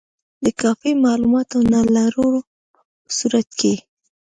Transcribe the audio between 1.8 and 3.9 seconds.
لرلو په صورت کې.